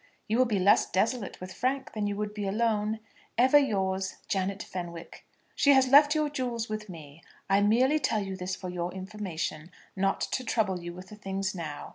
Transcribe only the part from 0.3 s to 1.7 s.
will be less desolate with